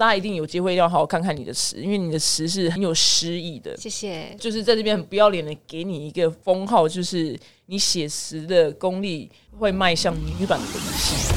[0.00, 3.76] 大家一定有机会要好好看看你的词，因为你的词是很有诗意的。
[3.76, 4.32] 谢谢。
[4.38, 7.36] 就是在这边很不要脸的给你一个封号，就是
[7.66, 11.34] 你写词的功力会迈向女版的文气。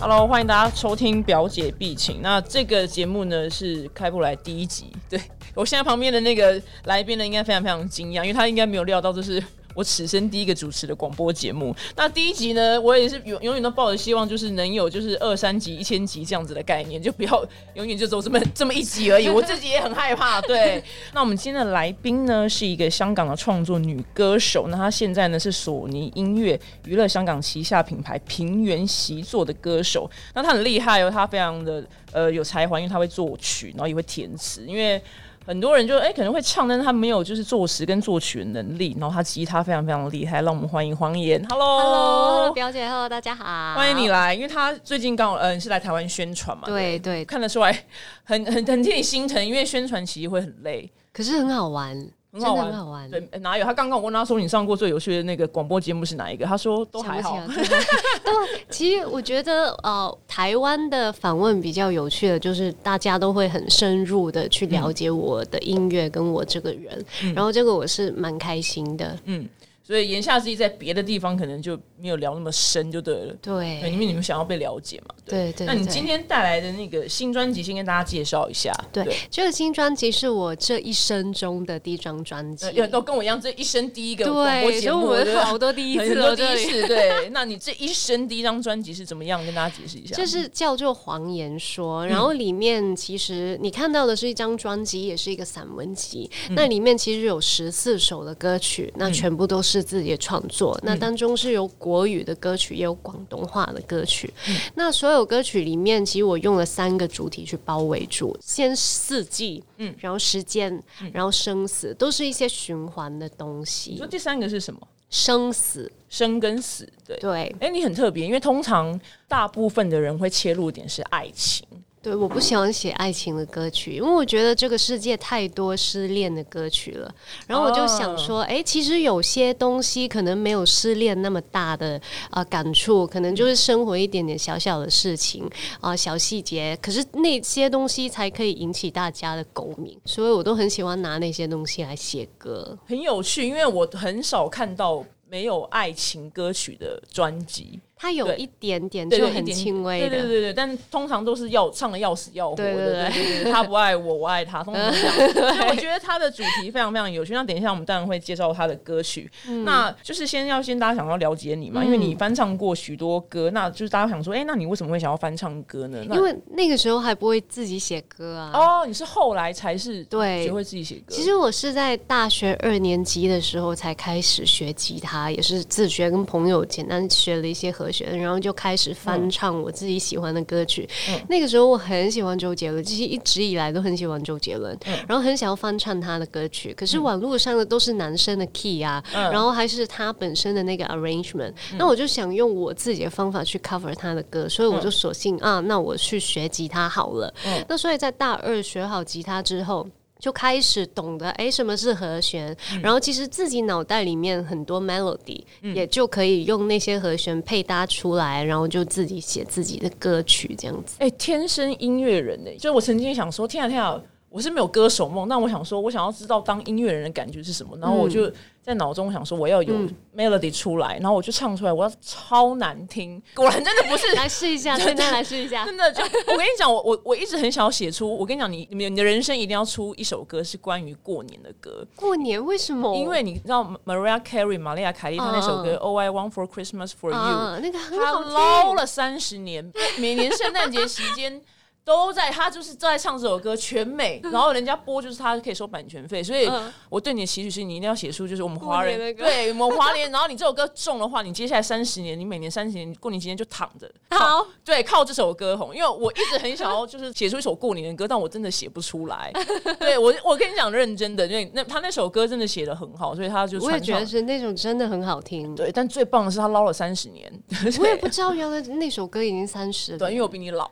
[0.00, 2.22] Hello，欢迎大家收听表姐必请。
[2.22, 5.20] 那这个节目呢是开播来第一集，对
[5.54, 9.44] 我现在旁边的那个来宾呢，应该非常非常惊讶，因为他应该没有料到这是。
[9.74, 19.28] 我此生第一个主持的广播节目，那第一集呢，我也是永永远都抱着希望，就是能有就是二三集、一千集这样子的概念，就不要永远就走这么 这么一集而已。
[19.30, 20.40] 我自己也很害怕。
[20.40, 30.10] 对，那我们今天的来宾呢，是一个香港的创作女歌手，那她现在呢是索尼音乐娱乐香港旗下品牌平原习作的歌手。
[30.34, 35.00] 那她很厉害哦，她非常的呃有才华，因为她会作曲，然后也会填词，因为。
[35.46, 38.96] 很多人就哎可能会唱，但是他没有就是作词跟作曲的能力。
[39.00, 41.42] 然后他吉他非常非常厉害，让我们欢迎黄岩。
[41.48, 44.34] Hello，Hello，表姐，Hello，大家好，欢迎你来。
[44.34, 47.84] 因为他最近刚嗯是来台湾宣传嘛，对对，看得出来
[48.24, 52.10] 很很很替你心疼，因为宣传其实会很累，可是很好玩。
[52.32, 53.10] 很好玩，好玩。
[53.10, 53.64] 对，哪有？
[53.64, 57.38] 他刚刚我问他说：“你上过最有趣的那个广播节目是哪一个？”他说：“都还好。”
[58.24, 58.32] 都
[58.68, 69.18] 其实我觉得，呃，台湾的访问比较有趣的，就是大家都会很深入的去了解我的音乐跟我这个人，然后这个我是蛮开心的。
[69.24, 69.48] 嗯。
[69.90, 73.34] 所以言下之意，在别的地方可能就没有聊那么深，就对了。
[73.42, 75.12] 对，因为你们想要被了解嘛。
[75.26, 75.66] 对对。
[75.66, 78.72] 那你今天带来的那个新专辑，先跟大家介绍一下。
[78.92, 82.70] 对，这个新专辑是我这一生中的第一张专辑。
[82.86, 86.86] 都跟我一样，这一生第一个广播节目，好多第一次，第一次。
[86.86, 89.44] 对，那你这一生第一张专辑是怎么样？
[89.44, 90.14] 跟大家解释一下。
[90.14, 96.30] 就是叫做《谎言说》，然后里面其实你看到的是一张专辑，也是一个散文集。
[96.50, 100.78] 那里面其实有十四首的歌曲，那全部都是自己的创作。
[100.82, 104.32] 那当中是有国语的歌曲，也有广东话的歌曲。
[104.74, 113.90] 那所有歌曲里面，其实我用了三个主题去包围住：先四季，嗯，然后时间，然后生死，都是一些循环的东西。
[113.92, 114.80] 你说第三个是什么？
[115.10, 117.56] 生死，生跟死，对对。
[117.58, 121.66] 哎，你很特别，因为通常大部分的人会切入点是爱情。
[122.02, 127.14] 对，我不喜欢写爱情的歌曲，因为我觉得这个世界太多失恋的歌曲了。
[127.46, 132.00] 然后我就想说，哎，其实有些东西可能没有失恋那么大的
[132.30, 135.46] 啊感触，可能就是生活一点点小小的事情
[135.78, 147.78] 啊小细节，可是那些东西才可以引起大家的共鸣，所以我都很喜欢拿那些东西来写歌，很有趣，因为我很少看到没有爱情歌曲的专辑。
[148.02, 155.14] 它有一点点就很轻微的，对对对对，但通常都是要唱的要死要活的，对对对，他不爱我，我爱他，通常这样。
[155.34, 157.34] 所以我觉得他的主题非常非常有趣。
[157.34, 159.30] 那等一下我们当然会介绍他的歌曲，
[159.66, 166.02] 那就是先要先大家想要了解你嘛，因为你翻唱过许多歌，那就是大家想说，哎，那你为什么会想要翻唱歌呢？
[166.04, 168.50] 因为那个时候还不会自己写歌啊。
[168.54, 171.02] 哦，你是后来才是对学会自己写歌。
[171.10, 178.70] 其实我是在大学二年级的时候才开始学吉他，也是自学，跟朋友简单学了一些和弦，然后就开。
[178.70, 180.88] 开始翻唱我自己喜欢的歌曲，
[181.28, 184.78] 那个时候我很喜欢周杰伦，其实一直以来都很喜欢周杰伦，
[185.08, 186.72] 然后很想要翻唱他的歌曲。
[186.72, 197.34] 可是网络上的都是男生的 key 啊，然后还是他本身的那个 arrangement，那我就想用我自己的方法去 cover 他的歌，所以我就索性啊，那我去学吉他好了。
[197.66, 199.84] 那所以在大二学好吉他之后。
[200.20, 205.42] 就开始懂得哎，什么是和弦，然后其实自己脑袋里面很多 melody，
[205.74, 210.96] 也就可以用那些和弦配搭出来，然后就自己写自己的歌曲这样子。
[211.00, 214.00] 哎，天生音乐人呢，就我曾经想说，天啊天啊。
[214.30, 218.30] 我是没有歌手梦，那我想说，我想要知道当音乐人的感觉是什么，然后我就
[218.62, 219.74] 在脑中想说，我要有
[220.16, 224.06] melody 出来，然后我就唱出来，我要超难听，果然真的不是。
[224.14, 231.84] 来试一下，真的来试一下，真的就我跟你讲，我我我一直很想要写出，我跟你讲，你你的人生一定要出一首歌是关于过年的歌。
[231.96, 232.94] 过年为什么？
[232.96, 241.40] 因为你知道 Mariah Carey 玛丽亚凯莉她那首歌 All I Want for Christmas for You，那个很好听，捞了三十年，每年圣诞节期间。
[241.84, 246.48] 都在他就是在唱这首歌全美， 然后人家播就是他可以收版权费，所以
[246.88, 259.32] 我对你的期许是你一定要写出就是我们华人对我们华联，然后你这首歌中的话，你接下来三十年，你每年三十年过年期间就躺着 好，对，靠这首歌红，因为我一直很想要就是写出一首过年的歌，但我真的写不出来。
[259.80, 265.54] 对我我跟你讲认真的，因为那他那首歌真的写的很好，所以他就我也觉得是那种真的很好听。
[265.54, 267.42] 对，但最棒的是他捞了三十年，
[267.80, 270.70] 我也不知道原来那首歌已经三十了，对，因为我比你老。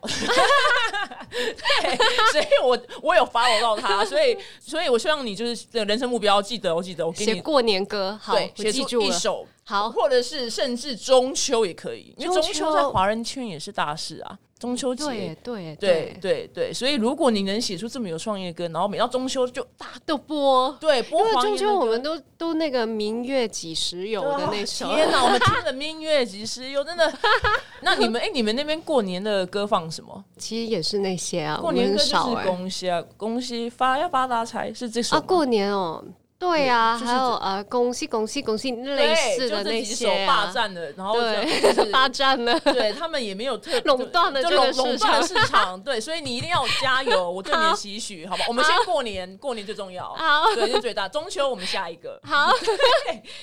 [1.31, 1.97] 对，
[2.33, 9.47] 所以我我有 follow 到他，所以所以我希望你就是人生目标，记得我记得我给你写过年歌，好，写出一首。
[9.65, 14.39] 好，或者是甚至中秋也可以，因为中秋在华人圈也是大事啊。
[14.59, 16.51] 中秋节，对对对对。
[16.55, 27.13] 对，所以如果你能写出这么有创意的歌，然后每到中秋就大都播，对播因为中秋我们都都那个明月几时有的那首，天哪，我们听了明月几时有，真的。
[27.83, 30.25] 那你们哎、你们那边过年的歌放什么？
[30.37, 36.05] 其实也是那些啊，过年歌就是恭喜啊，恭喜发要发大财，是这首啊，过年哦，
[36.39, 42.59] 对啊，就是还有呃，恭喜恭喜恭喜类对似的那就这几首些霸啊，占的，然后就对，是 霸占了。
[42.63, 48.45] 对他们也没有特垄断了就这个垄垄市断市场，对，所以你一定要加油， 我对你期许，好吧？
[48.47, 51.09] 我们先过年，过年最重要，好对，是最大。
[51.09, 52.53] 中秋我们下一个，好，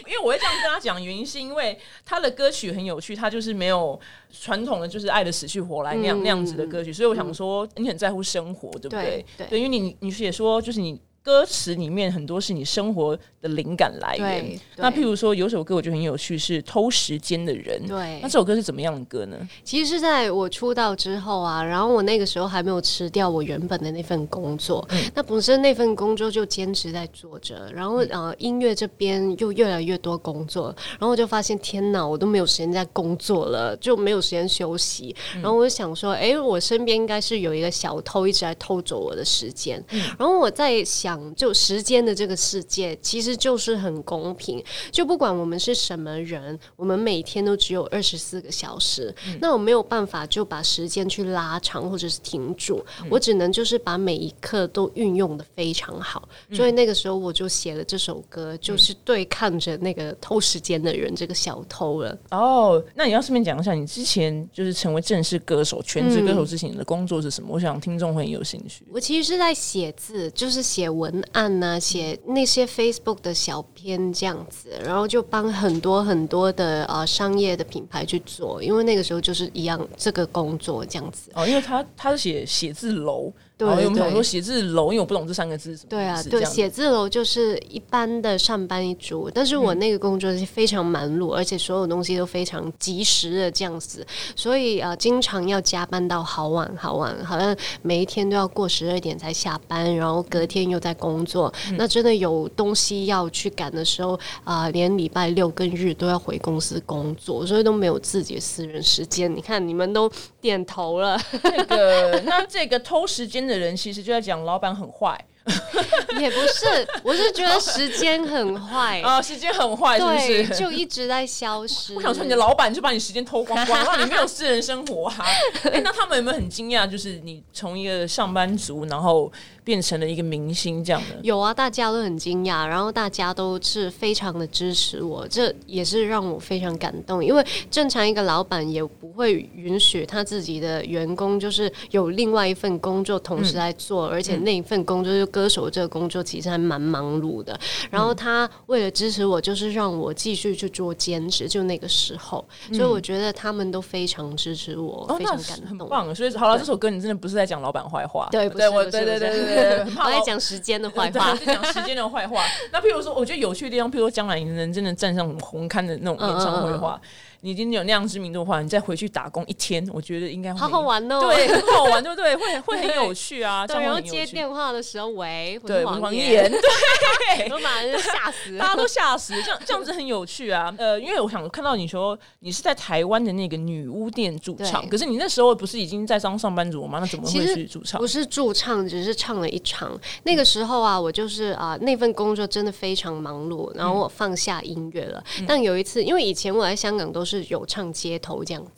[0.07, 3.99] 因为我会这样跟他讲，原因是因为他的歌曲很有趣，他就是没有
[4.31, 9.25] 传统的就是爱的死去活来那样、嗯那样子的歌曲，所以我想说你很在乎生活，对不对？
[9.37, 10.97] 对对因为你你也说就是你。
[11.25, 14.59] 歌词里面很多是你生活的灵感来源。
[14.75, 17.81] 那譬如说，有首歌我觉得很有趣，是《偷时间的人》。
[17.87, 18.19] 对。
[18.21, 19.35] 那这首歌是怎么样的歌呢？
[19.63, 25.01] 其实是在我出道之后啊，然后我那个时候还没有辞掉我原本的那份工作，嗯。
[25.15, 35.41] 那本身那份工作就坚持在做着，然后呃音乐这边又越来越多工作，然后我就发现天哪，我都没有时间在工作了，就没有时间休息，嗯。
[35.41, 39.99] 然后我就想说，哎，我身边应该是有一个小偷一直在偷走我的时间，嗯。
[40.19, 56.27] 然后我在想，就时间的这个世界其实就是很公平，就不管我们是什么人，我们每天都只有二十四个小时，那我没有办法就把时间去拉长或者是停住，我只能就是把每一刻都运用的非常好。
[56.51, 62.17] 所以那个时候我就写了这首歌，就是对抗着那个偷时间的人，这个小偷了。
[62.31, 67.49] 哦，那你要顺便讲一下，你之前就是成为正式歌手、全职歌手之前你的工作是什么？
[67.51, 68.85] 我想听众会很有兴趣。
[68.91, 81.29] 我其实是在写字，就是写文文案呐、写那些 Facebook 的小篇这样子，然后就帮很多很多的呃商业的品牌去做，因为那个时候就是一样这个工作这样子。
[81.35, 94.05] 哦，因为他他是写写字楼，对然后我们想说写字楼，因为我不懂这三个字是什么对啊，对，写字楼就是一般的上班一族，但是我那个工作是非常忙碌，而且所有东西都非常及时的这样子，
[94.35, 101.53] 所以呃，经常要加班到好晚好晚，好像每一天都要过十二点才下班，然后隔天又在工作。
[101.77, 109.33] 那真的有东西要去赶的时候，啊、连礼拜六跟日都要回公司工作，所以都没有自己的私人时间。
[109.33, 110.11] 你看，你们都
[110.45, 111.19] 点头了。
[111.43, 115.19] 这个那这个偷时间的人，其实就在讲老板很坏
[116.19, 118.99] 也不是，我是觉得时间很坏。
[119.01, 120.03] 啊， 时间很坏，是，
[120.43, 120.55] 不是？
[120.55, 121.93] 就一直在消失。
[121.95, 125.25] 我想说，你的老板就把你时间偷光光，让你没有私人生活啊！
[125.71, 126.87] 哎、那他们有没有很惊讶？
[126.87, 129.31] 就是你从一个上班族，然后
[129.65, 131.19] 变成了一个明星这样的？
[131.23, 137.25] 有啊，大家都很惊讶，然后大家都是非常的支持我，这也是让我非常感动。
[137.25, 147.59] 因为正常一个老板也不会允许他自己的员工就是有另外一份工作同时在做，而且那一份工作就歌手这个工作其实还蛮忙碌的。
[147.89, 155.79] 然后他为了支持我，就是让我继续去做兼职，就那个时候，所以我觉得他们都非常支持我，哦，非常感动。
[155.79, 156.13] 很棒。
[156.13, 161.35] 所以好了，这首歌你真的不是在讲老板坏话，对，不对，是，我对对对对对，很我怕老在讲时间的坏话。
[161.45, 162.43] 讲时间的坏话。
[162.71, 166.99] 那譬如说，我觉得有趣的地方，譬如说将来你能真的站上红刊的那种演唱会的话，
[167.45, 171.19] 你已经有那样知名度的话，你再回去打工一天，我觉得应该会好好玩哦。
[171.29, 172.35] 对，很好玩，对不对？
[172.35, 174.01] 会 会很有趣啊，对，然后。
[174.01, 176.51] 接电话的时候，喂，对，黄黄妍，妍，
[177.37, 178.77] 对，我马上就吓死 大家了。
[178.77, 180.73] 都吓死，这样这样子很有趣啊。
[180.79, 186.97] 呃，因为我想看到你说你是在台湾的那个女巫店驻唱，对可是你那时候不是已经在当上班族吗？
[186.99, 188.07] 那怎么会去驻唱不？
[188.07, 189.91] 是驻唱，只是唱了一场。
[190.23, 195.23] 那个时候啊，我就是啊、那份工作真的非常忙碌，然后我放下音乐了。
[195.47, 198.71] 但有一次，因为以前我在香港都是有唱街头这样子。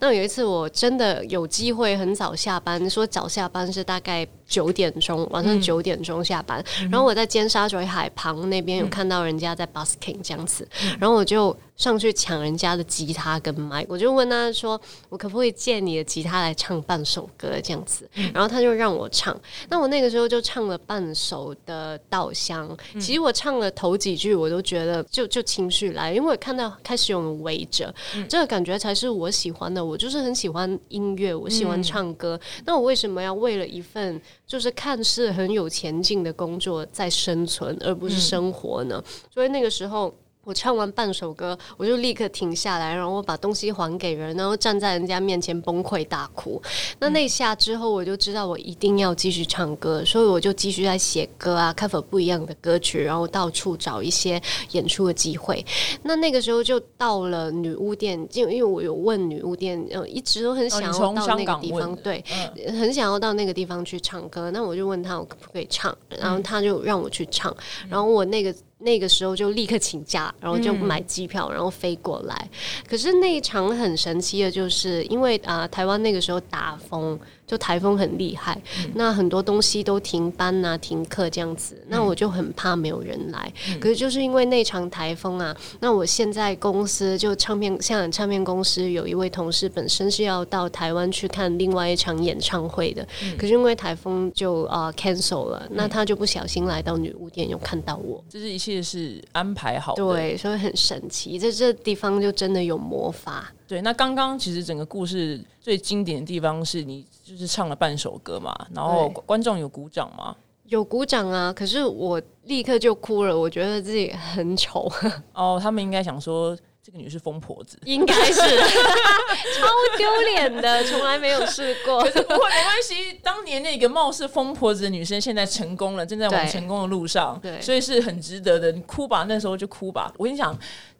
[0.00, 6.64] 那有一次，我真的有机会很早下班，说早下班是大概九点钟，晚上九点钟下班。
[6.90, 10.66] 然后我在尖沙咀海旁那边有看到人家在 busking 这样子，
[10.98, 19.38] 然后我就上去抢人家的吉他跟麦，我就问他说：“我可不可以借你的吉他来唱半首歌这样子？”然后他就让我唱。
[19.68, 22.68] 那我那个时候就唱了半首的《稻香》，
[23.00, 27.94] 其实我唱了头几句，我都觉得就就情绪来，因为我看到开始有人围着，
[28.28, 29.84] 这个感觉才是我喜欢的。
[29.84, 32.38] 我就是很喜欢音乐，我喜欢唱歌。
[32.64, 39.00] 那我为什么要为了一份就是看似很有前进的工作在生存，而不是生活呢？
[39.30, 40.12] 所以那个时候。
[40.48, 46.58] 我唱完半首歌，我就立刻停下来，然后我把东西还给人，然后站在人家面前崩溃大哭。
[46.98, 54.40] 那那下之后，我就知道我一定要继续唱歌，所以我就继续在写歌啊，cover 不一样的歌曲，然后到处找一些
[54.70, 55.62] 演出的机会。
[56.02, 62.24] 那那个时候就到了女巫店，就因为我有问女巫店，呃，一直都很想要到那个地方，对，
[62.68, 64.50] 很想要到那个地方去唱歌。
[64.50, 67.54] 那我就问他我可不可以唱，然后他就让我去唱，
[67.90, 68.54] 然后我那个。
[68.78, 72.48] 那个时候就立刻请假，然后就买机票，然后飞过来。
[72.88, 77.18] 可是那一场很神奇的，就是因为啊，台湾那个时候大风。
[77.48, 78.60] 就台风很厉害，
[78.94, 83.52] 那很多东西都停班啊、停课这样子，那我就很怕没有人来。
[83.80, 93.06] 可是就是因为那场台风啊，那我现在公司就唱片香港唱片公司有一位同事本身是要到台湾去看另外一场演唱会的，
[93.38, 98.22] 可是因为台风就啊 cancel 了，那他就不小心来到女巫店，有看到我。
[98.28, 103.50] 这是一切是安排好的，对，所以很神奇，在这地方就真的有魔法。
[103.68, 110.34] 对，那刚刚其实整个故事最经典的地方是你就是唱了半首歌嘛，然后观众有鼓掌吗？
[110.64, 114.90] 有鼓掌啊，可是我立刻就哭了，我觉得自己很丑。
[115.34, 119.66] 哦，他们应该想说这个女是疯婆子，应该是 超
[119.98, 122.02] 丢脸的，从来没有试过。
[122.02, 128.72] 可是不过没关系，当年那个貌似疯婆子的女生现在成功了，正在往成功的路上，对，所以是很值得的。
[128.72, 130.10] 你哭吧，那时候就哭吧。
[130.16, 130.58] 我跟你讲。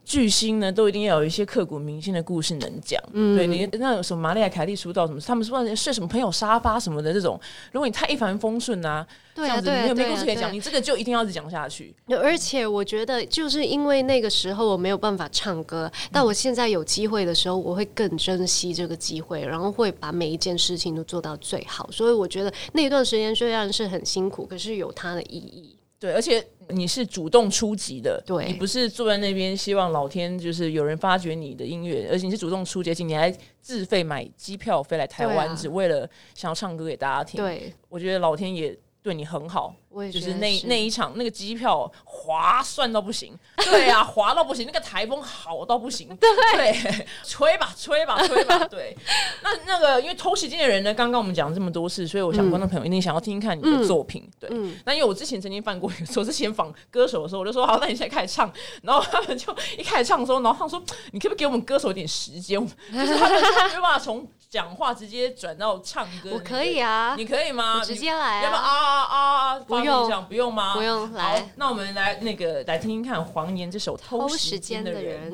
[0.09, 2.99] 巨星呢，都一定要有一些刻骨铭心的故事能讲。
[3.13, 7.39] 嗯对你那有什么玛丽亚凯莉出道什么，他们说睡什么朋友沙发什么的这种，
[7.73, 11.95] 如果你太一帆风顺啊，这样子没有没故事可以讲，你这个就一定要一直讲下去。
[12.09, 21.87] 而且我觉得，就是因为那个时候我没有办法唱歌，但我现在有机会的时候，我会更珍惜这个机会，然后会把每一件事情都做到最好。
[21.93, 25.78] 所以我觉得那一段时间虽然是很辛苦，可是有它的意义。
[26.01, 37.43] 对，而且你是主动出击的，对你不是坐在那边希望老天就是有人发掘你的音乐，而且你是主动出击，而且你还自费买机票飞来台湾，只为了想要唱歌给大家听。
[37.43, 39.75] 对，我觉得老天也对你很好。
[40.13, 48.97] 就是那那一场那个机票划算到不行， 对啊，划到不行，那个台风好到不行，对，对 吹吧吹吧吹吧，对。
[49.43, 54.49] 那那个因为偷时间的人呢，刚刚我们讲了这么多次，所以我想观众朋友一定想要听听看你的作品，对。
[54.85, 58.53] 那因为我之前曾经犯过我之前访歌手的时候，我就说好，那你现在开始唱，
[58.83, 62.59] 然后他们就一开始唱的时候，然后他们说你可不可以给我们歌手一点时间，
[62.93, 67.83] 就是他们没有办法从讲话直接转到唱歌，我可以啊，你可以吗？
[67.85, 69.59] 直接来，要不要啊啊啊？
[69.61, 69.88] 不用，
[70.29, 70.75] 不用吗？
[70.75, 71.13] 不用。
[71.13, 75.33] 来，那我们来那个来听听看黄岩这首《偷时间的人》。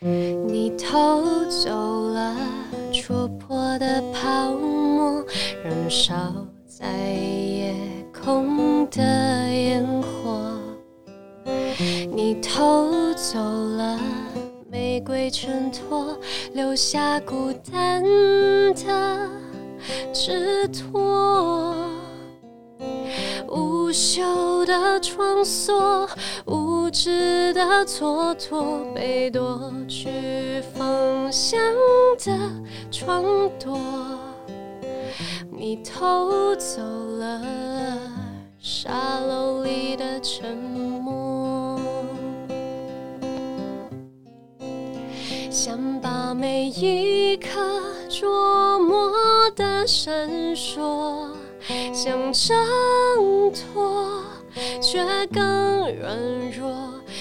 [0.00, 2.36] 你偷走了
[2.92, 5.24] 戳破的泡沫，
[5.64, 6.14] 燃烧
[6.66, 7.74] 在夜
[8.12, 10.60] 空的烟火。
[12.12, 13.98] 你偷走了
[14.70, 16.18] 玫瑰衬托，
[16.52, 18.02] 留下孤单
[18.74, 19.30] 的
[20.12, 21.95] 纸托。
[23.96, 26.06] 无休的创作，
[26.44, 31.58] 无知的蹉跎，被夺去方向
[32.18, 32.32] 的
[32.92, 33.78] 滂沱，
[35.50, 37.40] 你偷走了
[38.58, 41.80] 沙漏里的沉默，
[45.50, 47.48] 想把每一刻
[48.10, 49.10] 琢磨
[49.56, 51.30] 的闪烁。
[51.92, 52.54] 想挣
[53.52, 54.22] 脱，
[54.80, 56.16] 却更软
[56.50, 56.74] 弱。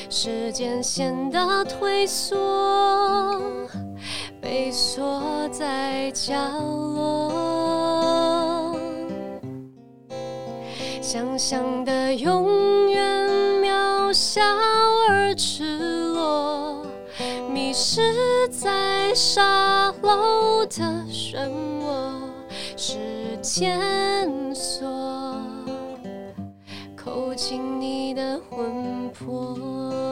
[0.09, 3.41] 时间显得退缩，
[4.39, 5.21] 被锁
[5.51, 6.33] 在角
[6.95, 7.31] 落。
[11.01, 13.29] 想象的永远
[13.61, 14.41] 渺小
[15.09, 16.85] 而赤裸，
[17.51, 21.74] 迷失在沙漏的漩。
[23.45, 24.89] 线索，
[26.97, 30.04] 扣紧你的魂魄。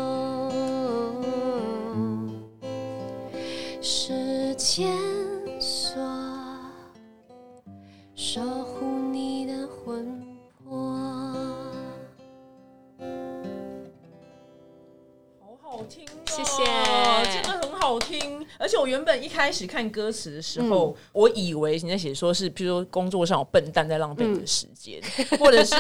[18.64, 25.02] 而且我原本一开始看歌词的时候，我以为你在写说是，譬如说工作上有笨蛋在浪费你的时间，
[25.38, 25.76] 或者是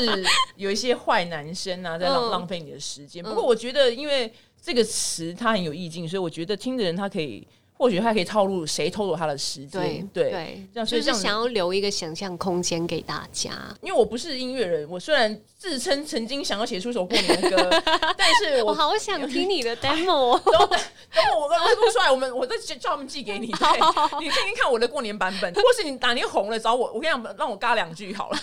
[0.57, 3.23] 有一些坏男生啊 在浪浪费你的时间。
[3.23, 4.29] 不过我觉得，因为
[4.61, 13.51] 这个词它很有意境，所以我觉得听的人他可以或许他可以套路谁偷走他的时间，对对，这样就是想要留一个想象空间给大家。
[13.81, 17.83] 因为我不是音乐人，我虽然自称曾经想要写出一首过年的歌，
[18.17, 20.39] 但是我好想听你的 demo。
[20.39, 28.37] 等等，等我我录出来，我们我再叫他们寄给你， 对，你听听看我的过年版本，或是你哪年红了找我，我跟你讲，让我嘎两句好了，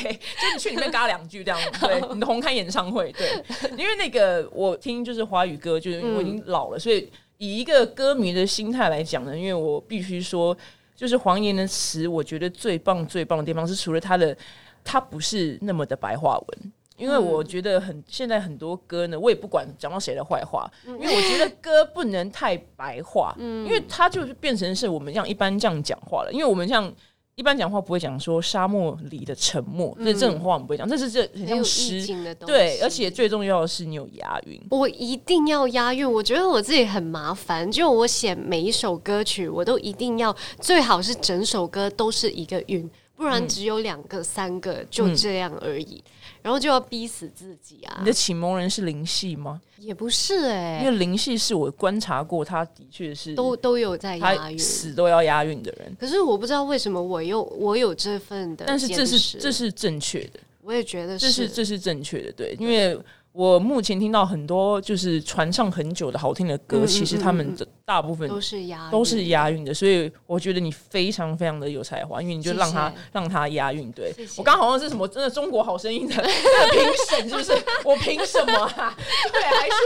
[0.00, 3.44] 对，就你去里面嘎两句这样，对，你的红开演唱会，对，
[3.76, 7.10] 因为那个我听就是华语歌，就是我已经老了，所以。
[7.40, 10.54] 以一个歌迷的心态来讲呢，因为我必须说，
[10.94, 14.36] 就是黄岩的词，我觉得最棒最棒的地方是，除了他的，
[14.84, 16.72] 他不是那么的白话文。
[16.98, 26.92] 因为我觉得很现在很多歌呢，我也不管讲到谁的坏话，因为我觉得歌不能太白话，因为它就是变成是我们这样一般这样讲话了，因为我们像。
[27.40, 30.86] 一般讲话不会讲说沙漠里的沉默，这这种话我们不会讲。
[30.86, 32.06] 这是这很像诗，
[32.44, 34.60] 对，而且最重要的是你有押韵。
[34.68, 37.72] 我一定要押韵，我觉得我自己很麻烦。
[37.72, 46.04] 就我写每一首歌曲，我都一定要最好是整首歌都是一个韵，不然只有两个、三个就这样而已。
[46.42, 47.96] 然后就要逼死自己啊！
[48.00, 49.60] 你的启蒙人是林系吗？
[49.78, 55.96] 也不是哎，因为林系是我观察过，他的确是都都有在押韵，死都要押韵的人。
[55.98, 62.98] 可是我不知道为什么我又我有这份的，但是这是这是正确的，我也觉得这是这是正确的，对，因为。
[63.32, 73.88] 我目前听到很多就是传唱很久的好听的歌，其实他们的大部分都是押都是押韵的，所以我觉得你非常非常的有才华，因为你就让他让他押韵。
[73.92, 77.52] 对我刚好像是什么真的中国好声音的评审，是不是？
[77.84, 78.96] 我凭什么啊？
[79.32, 79.76] 对，还说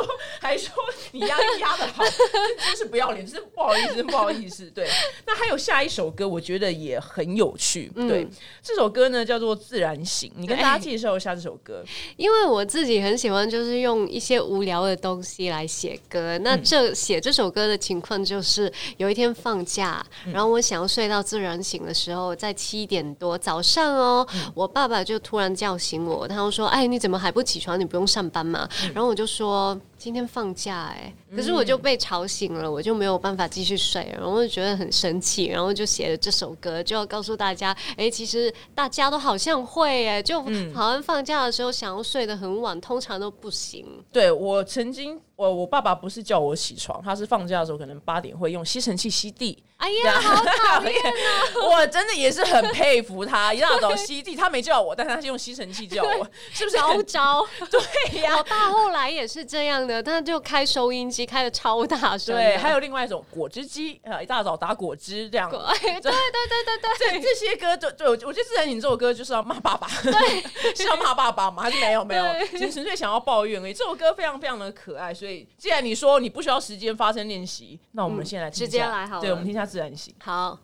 [0.40, 0.72] 还说
[1.12, 4.70] 你押韵押的好，真是不要脸，真是不好意思，不好意思。
[4.70, 4.88] 对，
[5.26, 7.92] 那还有下一首歌，我觉得也很有趣。
[7.94, 8.26] 对，
[8.62, 11.84] 这首歌呢叫做《自然醒》，你跟大家介绍一下这首歌，
[12.16, 13.33] 因为我自己很喜欢。
[13.48, 16.36] 就是用一些无聊的东西来写歌。
[16.38, 27.80] 那这写这首歌的情况就是，有一天放假，然后我想要睡到自然醒的时候，在七点多早上哦，我爸爸就突然叫醒我，他说：“哎，你怎么还不起床？
[27.80, 29.80] 你不用上班吗？”然后我就说。
[30.04, 40.42] 今天放假哎，可是我就被吵醒了，我就没有办法继续睡，然后我就觉得很生气，然后就写了这首歌，就要告诉大家，哎，其实大家都好像会哎，就
[40.75, 43.87] 好像放假的时候想要睡得很晚，通常都不行。
[44.12, 45.18] 对我曾经。
[45.36, 49.62] 我我爸爸不是叫我起床，他是放假的时候可能八点会用吸尘器吸地。
[49.76, 51.12] 哎呀，好讨 厌啊！
[51.68, 57.46] 我真的也是很佩服他，一大早吸地，他没叫我，但是他是用吸尘器叫我，是不是高招？
[57.68, 62.34] 对呀，我爸后来也是这样的，他就开收音机开的超大声。
[62.34, 65.50] 对，还有另外一种果汁机，啊，一大早打果汁这样。
[65.50, 66.78] 对对对对
[67.10, 71.64] 对，这这些歌，对对，我觉得自然醒这首歌就是要骂爸爸，对，是要骂爸爸吗？
[71.64, 73.75] 还是没有没有，只是纯粹想要抱怨而已。
[73.75, 75.12] 这首歌非常非常的可爱。
[75.12, 75.24] 所以，
[75.56, 80.15] 既然你说你不需要时间发声练习，那我们先来直接来好，对，我们听一下自然醒。
[80.23, 80.58] 好。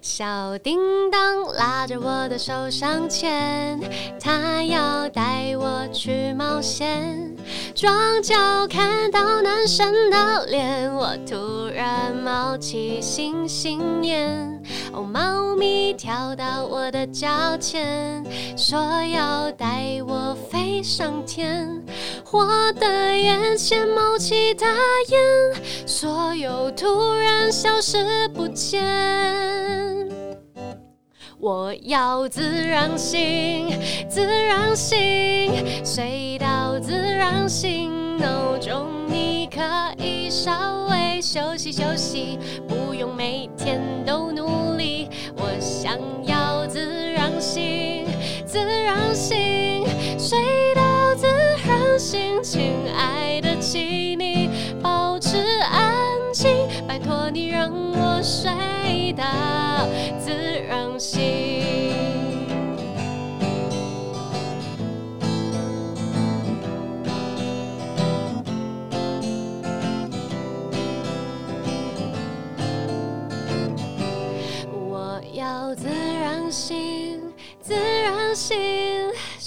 [0.00, 0.78] 小叮
[1.10, 3.80] 当拉着我的手上前，
[4.20, 7.33] 他要带我去冒险。
[7.74, 8.34] 庄脚
[8.68, 14.62] 看到男生的脸，我突然冒起星星眼。
[14.92, 18.24] 哦，猫咪跳到我的脚前，
[18.56, 21.68] 说要带我飞上天。
[22.30, 24.66] 我的眼前冒起大
[25.08, 29.93] 烟，所有突然消失不见。
[31.44, 33.68] 我要自然醒，
[34.08, 35.52] 自然醒，
[35.84, 38.16] 睡到自然醒。
[38.16, 39.60] 闹钟你可
[40.02, 45.10] 以稍微休息休息，不用每天都努力。
[45.36, 48.06] 我想要自然醒，
[48.46, 49.84] 自然醒，
[50.18, 50.38] 睡
[50.74, 51.26] 到自
[51.68, 52.42] 然醒。
[52.42, 54.48] 亲爱的，请你
[54.82, 55.36] 保持
[55.70, 55.92] 安
[56.32, 56.56] 静，
[56.88, 58.50] 拜托你让我睡
[59.16, 59.24] 到
[60.18, 60.30] 自
[60.68, 61.22] 然醒。
[74.72, 77.20] 我要自然醒，
[77.60, 79.03] 自然醒，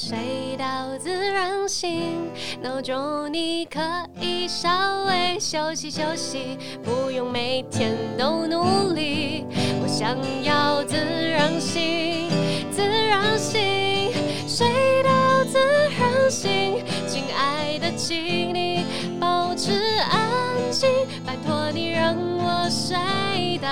[0.07, 2.31] 睡到自然醒。
[2.61, 3.81] 闹钟你可
[4.21, 9.43] 以稍微休息休息，不用每天都努力。
[9.81, 10.15] 我想
[10.45, 12.29] 要自然醒，
[12.71, 14.13] 自然醒，
[14.47, 15.59] 睡到自
[15.99, 16.81] 然醒。
[17.05, 18.85] 亲爱的，请你
[19.19, 19.73] 保持
[20.09, 20.87] 安静，
[21.25, 23.67] 拜托你让我睡到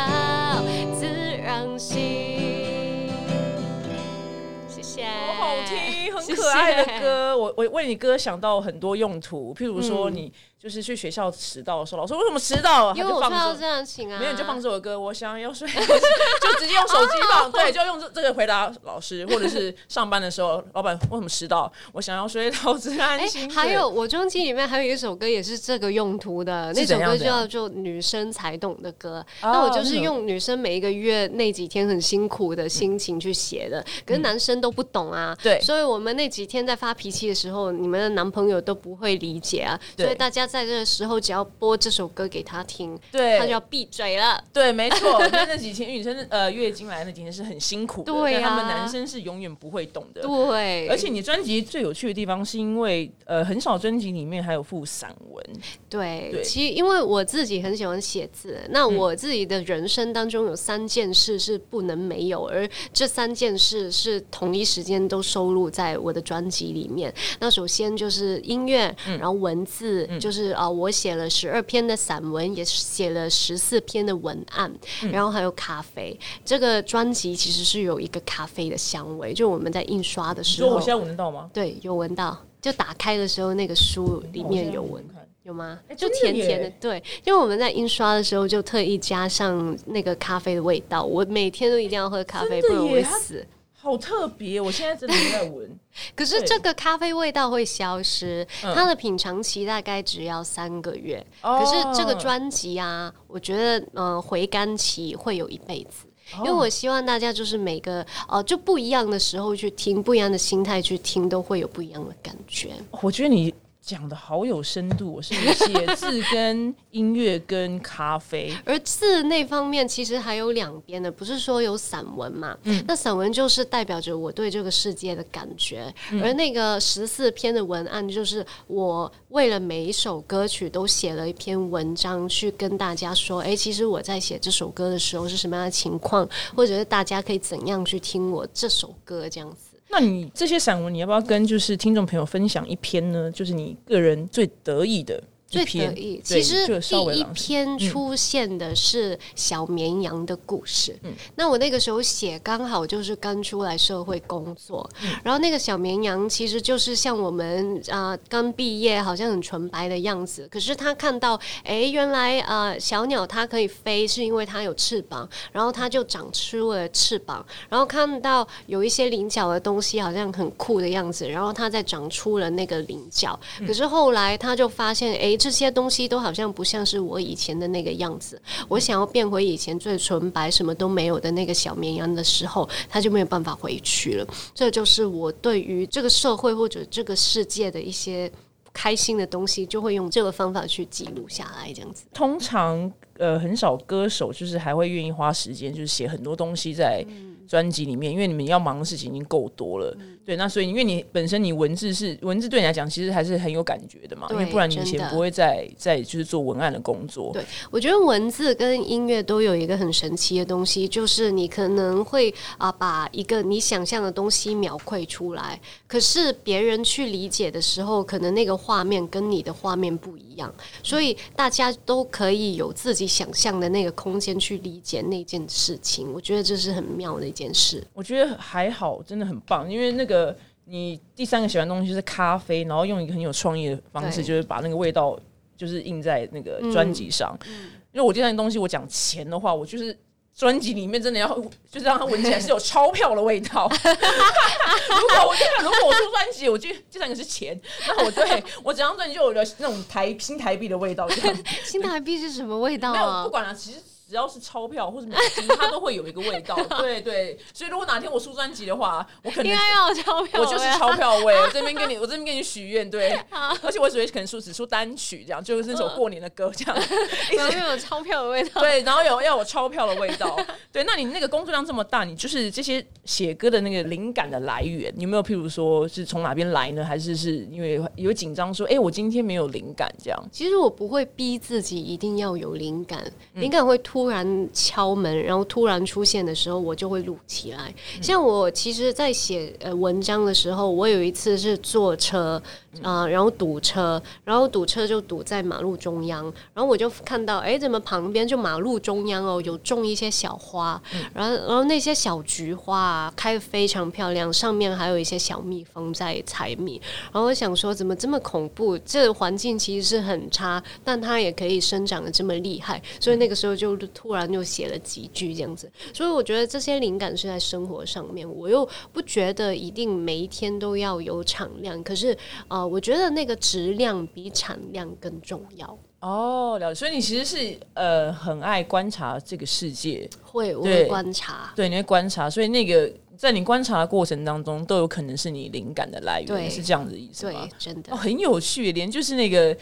[5.66, 10.32] 听，很可爱的歌，我我为你歌想到很多用途，譬如说你。
[10.66, 12.92] 就是去学校迟到的时候，老师为什么迟到？
[12.96, 15.00] 因为我要这样请啊，没有就放这首歌。
[15.00, 21.72] 我想要睡， 就直接用手机放，对，就用这这个回答老师，或者是上班的时候，老板为什么迟到？
[21.92, 23.48] 我想要睡到自然醒。
[23.52, 29.24] 还有我专辑里面还有一首歌也是这个用途的，那首歌叫做《女生才懂的歌》。
[29.44, 35.38] 那我就是用女生每一个月那几天很辛苦的心情去写的，可是男生都不懂啊。
[35.44, 39.80] 对，所以我们那几天在发脾气的时候，你们的男朋友都不会理解啊。
[39.96, 40.50] 所以大家。
[40.56, 44.42] 在这个时候，只要播这首歌给他听，对，他就要闭嘴了。
[44.54, 45.20] 对，没错。
[45.30, 50.22] 那那几天女生呃月经来那几天是很辛苦的，对他们男生是永远不会懂的。
[50.22, 55.46] 对，而且你专辑最有趣的地方，是因为呃很少专辑里面还有附散文。
[55.90, 67.14] 对，其实因为我自己很喜欢写字，那我自己的人生当中有三件事是不能没有，而这三件事是同一时间都收录在我的专辑里面。
[67.42, 70.45] 那首先就是音乐，然后文字就是。
[70.46, 74.72] 是啊，我写了十二篇的散文，也写了十四篇的文案，
[75.12, 76.18] 然后还有咖啡。
[76.44, 81.50] 这个专辑其实是有一个咖啡的香味，就我们在印刷的时候，我现在闻得到吗？
[81.54, 82.38] 对，有闻到。
[82.62, 85.04] 就打开的时候，那个书里面有闻，
[85.44, 85.80] 有吗？
[85.96, 86.70] 就甜甜的。
[86.82, 91.04] 对，因为我们在印刷的时候就特意加上那个咖啡的味道。
[91.04, 93.46] 我每天都一定要喝咖啡，不然我会死。
[93.86, 95.80] 好特别，我现在真的在闻。
[96.16, 101.24] 可是这个咖啡味道会消失，它的品尝期大概只要三个月。
[101.40, 106.08] 可是这个专辑啊，我觉得嗯回甘期会有一辈子，
[106.40, 112.72] 因为我希望大家就是每个呃就不一样的时候去听，不一样的心态去听，都会有不一样的感觉。
[113.04, 113.54] 我觉得你。
[113.86, 122.58] 讲的好有深度，我是写字跟音乐跟咖啡， 而字那方面其实还有两边的，不是说有散文嘛？
[122.64, 125.94] 嗯，那散文就是代表着我对这个世界的感觉，
[126.24, 139.75] 而那个十四篇的文案就是我为了每一首歌曲都写了一篇文章，去跟大家说，哎，其实我在写这首歌的时候是什么样的情况，或者是大家可以怎样去听我这首歌这样子。
[139.90, 143.32] 那你这些散文，你要不要跟就是听众朋友分享一篇呢？
[143.32, 145.24] 就是你个人最得意的。
[145.48, 150.98] 最得意，其实第一篇出现的是小绵羊的故事。
[151.04, 154.90] 嗯，那我那个时候写刚好就是刚出来社会工作，
[155.24, 160.48] 然后那个小绵羊其实就是像我们啊刚毕业，好像很纯白的样子。
[160.52, 167.46] 可是他看到，哎，原来啊小鸟它可以飞，是因为它有翅膀，然后它就长出了翅膀。
[167.70, 173.40] 然后看到有一些菱角的东西，好像很酷的样子，然后它再长出了那个菱角。
[173.66, 175.46] 可是后来他就发现，哎。
[175.46, 178.42] 这些东西都好像不像是我以前的那个样子。
[178.68, 184.28] 我想要变回以前最纯白、什么都没有的那个小绵羊的时候，他就没有办法回去了。
[184.56, 188.32] 这就是我对于这个社会或者这个世界的一些
[188.74, 191.72] 开心的东西，就会用这个方法去记录下来。
[191.72, 197.06] 这样子，通常呃，很少歌手就是还会愿意花时间，就是写很多东西在。
[197.48, 207.32] 专辑里面，因为你们要忙的事情已经够多了，对，那所以因为你本身你文字是文字对你来讲，其实还是很有感觉的嘛，因为不然你以前不会再再就是做文案的工作。
[207.34, 226.12] 对，我觉得文字跟音乐都有一个很神奇的东西，就是你可能会啊把一个你想象的东西描绘出来，可是别人去理解的时候，可能那个画面跟你的画面不一样，所以大家都可以有自己想象的那个空间去理解那件事情。
[226.12, 227.35] 我觉得这是很妙的。
[227.36, 229.70] 件事，我觉得还好，真的很棒。
[229.70, 235.20] 因为那个你第三个喜欢东西是咖啡，然后用一个很有创意的方式，就是把那个味道
[235.58, 237.38] 就是印在那个专辑上。
[237.48, 239.98] 嗯因为我第三个东西，我讲钱的话，我就是
[240.36, 241.30] 专辑里面真的要
[241.72, 243.72] 就是让它闻起来是有钞票的味道。
[243.72, 251.08] 如果我如果我出专辑，我就第三个是钱，那我对我整张专辑就有了那种台新台币的味道。
[251.64, 253.24] 新台币是什么味道啊？
[253.24, 253.78] 不管了，其实。
[254.08, 256.56] 只要是钞票或者美金，它都会有一个味道。
[256.78, 261.34] 对对，所以如果哪天我出专辑的话，我肯定要钞票，我就是钞票味。
[261.42, 263.20] 我这边跟你， 我这边跟你许愿，对。
[263.64, 266.76] 而且我只会可能出只出单曲，这样就是那首过年的歌，这样。
[267.36, 268.62] 然后有钞票的味道。
[268.62, 270.38] 对，然后有要有钞票的味道。
[270.72, 275.24] 对，那你那个工作量这么大，你就是这些写歌的那个灵感的来源，有没有？
[275.24, 276.86] 譬如说是从哪边来呢？
[276.86, 280.30] 还是是因为有紧张说，哎，我今天没有灵感这样？
[280.32, 283.95] 其实我不会逼自己一定要有灵感，灵感会突。
[283.96, 287.74] 突然敲门，然后突然出现的时候，我就会录起来。
[288.02, 292.42] 像我其实，在写呃文章的时候，我有一次是坐车
[292.82, 300.82] 啊，然后堵车，然后堵车就堵在马路中央，然后我就看到，哎，怎么旁边就马路中央哦，有种一些小花，
[301.14, 306.82] 然后然后那些小菊花啊，开的非常漂亮，上面还有一些小蜜蜂在采蜜。
[307.12, 308.78] 然后我想说，怎么这么恐怖？
[308.80, 315.72] 这环境其实是很差，但它也可以生长的这么厉害，所以那个时候就突然就写了几句这样子。
[315.94, 325.78] 所以我觉得这些灵感是在生活上面，我又不觉得一定每一天都要有产量，可是啊，我觉得那个质量比产量更重要。
[326.00, 326.76] 哦，了解。
[326.80, 332.92] 所以你其实是呃很爱观察这个世界，会我会观察，对，你会观察，所以那个。
[333.18, 337.48] 在你观察的过程当中，都有可能是你灵感的来源，是这样的意思吗？
[337.50, 339.56] 对，真的哦，很有趣，连就是那个。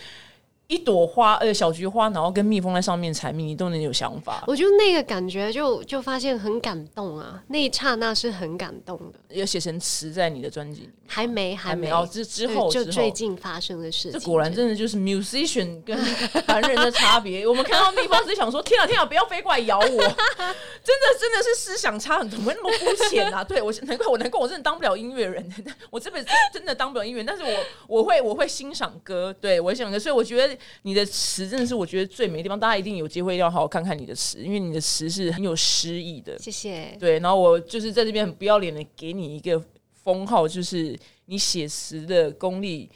[0.74, 4.44] 一朵花，呃，小菊花，然后跟蜜蜂在上面采蜜，你都能有想法。
[4.48, 9.20] 我觉得那个感觉就就发现很感动啊，那一刹那是很感动的。
[9.30, 10.90] 有写成词在你的专辑里？
[11.06, 12.08] 还没，还没哦。
[12.12, 14.20] 之之后，就最近发生的事情。
[14.20, 15.96] 这果然真的就是 musician 跟
[16.48, 17.46] 凡人的差别。
[17.46, 19.86] 我们看到蜜蜂，只想说：天啊，天啊，不要飞过来咬我！
[19.86, 23.44] 真的，真的是思想差很多，怎么那么肤浅啊？
[23.46, 25.48] 对我难怪我难怪我真的当不了音乐人，
[25.92, 27.24] 我这辈子真的当不了音乐。
[27.24, 27.50] 但是我
[27.88, 30.58] 我会我会欣赏歌，对我想歌，所以我觉得。
[30.84, 36.38] 你的词真的是我觉得最美的地方，大家一定有机会要好好看看你的词，因为你的词是很有诗意的。
[36.40, 36.96] 谢谢。
[37.00, 39.64] 对，然后我就是在这边很不要脸的给你一个
[40.04, 42.90] 封号，就是你写词的功力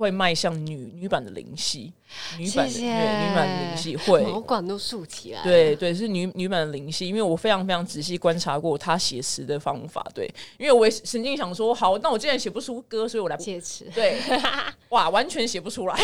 [0.00, 1.92] 会迈向女女版的灵犀。
[2.38, 4.22] 女版的对女版的灵犀会。
[4.22, 14.18] 毛管都竖起来，对对是女女版的灵犀，因为我非常非常仔细观察过她写词的方法，对，因为我也曾经想说，好，那我既然写不出歌，所以我来写词，对，
[14.88, 15.96] 哇，完全写不出来，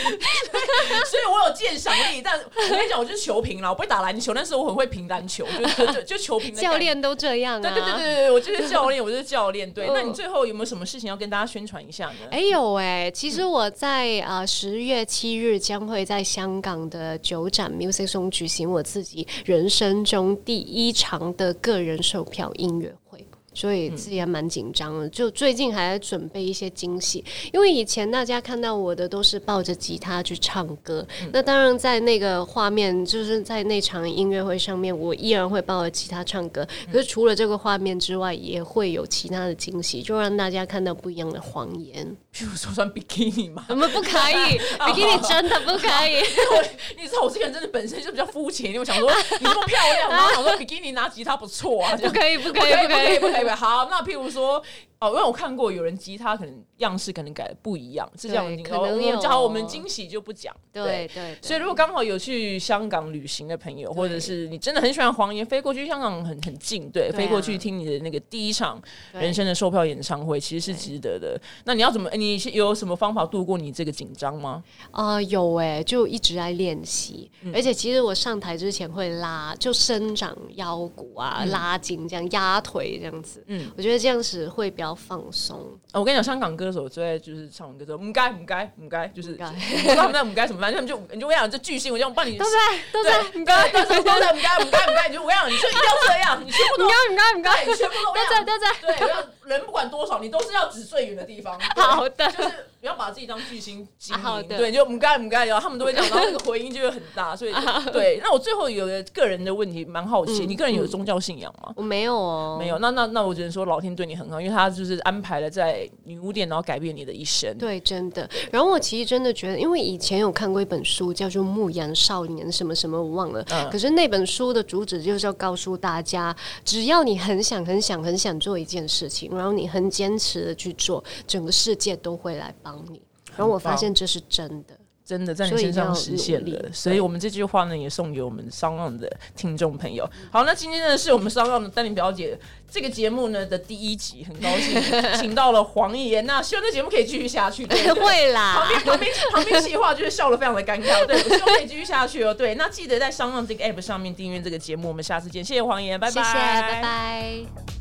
[1.06, 12.28] 所以我有鉴赏力，但我跟你讲，我就是球评啦，我不会打篮球，但是我很会评篮球，就就就球评 教练都这样，对对对对对，我就是教练，我就是教练，对， 那你最后有没有什么事情要跟大家宣传一下呢？
[12.30, 14.70] 哎有哎，其实我在啊十。
[14.70, 23.26] 十月七日将会在香港的九展 Music 中举行我自己人生中第一场的个人售票音乐会。
[23.52, 27.24] 所以自己还蛮紧张的，就最近还在准备一些惊喜。
[27.52, 36.66] 因为以前大家看到我的都是抱着吉他去唱歌，那当然在那个画面，就是在那场音乐会上面，我依然会抱着吉他唱歌。
[36.92, 42.16] 可是除了这个画面之外，也会有其他的惊喜，就让大家看到不一样的谎言。
[42.34, 43.64] 譬如说穿比基尼嘛？
[43.68, 46.22] 我们不可以， 比基尼真的不可以。
[46.96, 53.48] 你知道我这个人真的本身就比较肤浅，因为我想说你这么漂亮，然后想说比基尼拿吉他不错啊， 不可以，不可以，不可以，不可以。
[53.48, 54.62] 好，那譬如说。
[55.00, 58.44] 哦，因为我看过有人吉他可能样式可能改的不一样，是这样。
[58.62, 59.18] 可能有。
[59.22, 60.54] 好，我们惊喜就不讲。
[60.70, 61.34] 对对。
[61.40, 68.78] 所以如果刚好有去香港旅行的朋友，或者是你真的很喜欢黄岩，飞过去香港很很近，对，飞过去听你的那个第一场
[69.12, 71.40] 人生的售票演唱会，其实是值得的。
[71.64, 72.10] 那你要怎么？
[72.10, 74.62] 你有什么方法度过你这个紧张吗？
[74.90, 83.42] 啊，有哎，就一直在练习，而且其实我上台之前会拉，就伸长腰骨啊，拉筋这样，压腿这样子。
[83.46, 84.89] 嗯，我觉得这样子会比较。
[84.94, 85.78] 放松。
[85.92, 89.34] 我跟你讲，香港歌手最爱就是唱完歌之后，唔该唔该唔该，就是
[89.96, 92.58] 他们在唔该什么，反正他们就你就我讲这巨星，我就帮你都在
[92.92, 101.58] 都在唔该都在都在唔该唔该唔该，你就我讲你就一定要这样，你全部都唔该唔该唔该，你全部都都在都在，对，人不管多少，你都是要指最远的地方。
[101.76, 107.52] 好的，就是不要把自己当巨星经营，对，就唔该唔该，然后他们都会讲，然后那个回音就会很大， 所以
[107.92, 108.18] 对。
[108.24, 111.72] 那我最后有个个人的问题，蛮好奇，你个人有宗教信仰吗？
[111.76, 112.78] 我没有哦，没有。
[112.78, 117.54] 那那那我只能说老天对你很好，因为他就是安排了在女巫店，然后改变你的一生。
[117.58, 118.26] 对，真的。
[118.50, 123.44] 然后我其实真的觉得，因为以前有看过一本书，叫做《牧羊少年》什么什么，我忘了。
[123.70, 133.02] 可是那本书的主旨就是要告诉大家，只要你很想、很想、很想做一件事情，然后你很坚持的去做，整个世界都会来帮你。
[133.36, 134.78] 然后我发现这是真的。
[135.02, 140.08] 真的在你身上实现了，所以我们这句话呢也送给我们商浪的听众朋友。
[140.30, 142.38] 好，那今天呢是我们商浪的丹玲表姐
[142.70, 144.80] 这个节目呢的第一集，很高兴
[145.18, 146.24] 请到了黄妍。
[146.26, 147.66] 那希望这节目可以继续下去。
[147.66, 151.04] 会啦，旁边旁边旁边细话就是笑的非常的尴尬。
[151.04, 152.32] 对，我希望可以继续下去哦。
[152.32, 154.86] 对，那记得在商浪这个 app 上面订阅这个节目。
[154.86, 157.79] 我们下次见，谢谢黄妍，拜拜，拜拜。